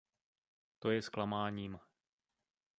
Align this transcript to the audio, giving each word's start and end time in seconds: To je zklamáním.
To 0.79 0.91
je 0.91 1.01
zklamáním. 1.01 1.79